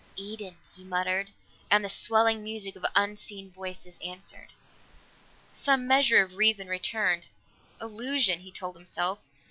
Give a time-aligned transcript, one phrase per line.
[0.15, 1.29] "Eden!" he muttered,
[1.69, 4.51] and the swelling music of unseen voices answered.
[5.53, 7.29] Some measure of reason returned.
[7.79, 9.19] "Illusion!" he told himself.